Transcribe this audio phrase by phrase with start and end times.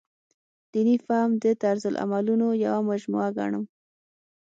[0.71, 3.63] دیني فهم د طرزالعملونو یوه مجموعه ګڼم.